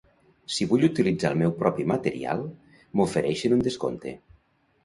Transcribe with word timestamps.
Si 0.53 0.65
vull 0.71 0.85
utilitzar 0.87 1.29
el 1.33 1.37
meu 1.41 1.53
propi 1.59 1.85
material, 1.93 2.41
m'ofereixen 3.01 3.57
un 3.59 3.63
descompte. 3.69 4.17